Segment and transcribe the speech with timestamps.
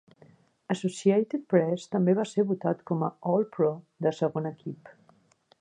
[0.75, 3.73] Associated Press també va ser votat com a All-Pro
[4.07, 4.95] de segon equip.